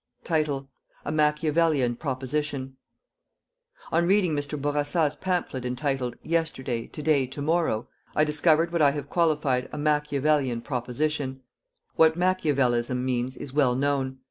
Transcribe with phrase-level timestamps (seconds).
[1.05, 2.75] A MACHIAVELLIAN PROPOSITION.
[3.91, 4.59] On reading Mr.
[4.59, 9.77] Bourassa's pamphlet entitled: Yesterday, To day, To morrow, I discovered what I have qualified a
[9.77, 11.41] Machiavellian proposition.
[11.97, 14.17] What Machiavellism means is well known.